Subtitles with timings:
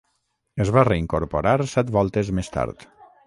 [0.63, 2.87] Es va reincorporar set voltes més tard.